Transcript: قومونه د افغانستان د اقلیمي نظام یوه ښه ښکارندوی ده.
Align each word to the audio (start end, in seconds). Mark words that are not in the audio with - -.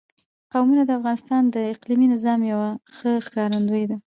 قومونه 0.51 0.83
د 0.85 0.91
افغانستان 0.99 1.43
د 1.49 1.55
اقلیمي 1.73 2.07
نظام 2.13 2.39
یوه 2.51 2.69
ښه 2.95 3.11
ښکارندوی 3.25 3.83
ده. 3.89 3.97